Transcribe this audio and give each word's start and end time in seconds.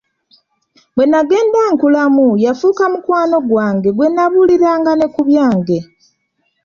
Bwe 0.95 1.05
nnagenda 1.07 1.61
nkulamu 1.73 2.27
yafuuka 2.45 2.83
mukwano 2.93 3.37
gwange 3.49 3.89
gwe 3.93 4.07
nabuuliranga 4.15 4.91
ne 4.95 5.07
ku 5.13 5.21
byange. 5.27 5.77